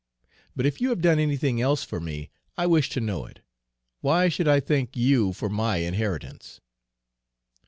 [0.55, 3.41] But if you have done anything else for me, I wish to know it.
[3.99, 6.59] Why should I thank you for my inheritance?"